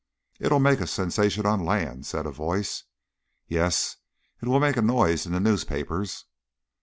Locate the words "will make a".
4.47-4.81